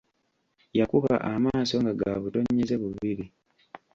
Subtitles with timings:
[0.79, 3.25] Yakuba amaaso nga gabutonyeze bubiri.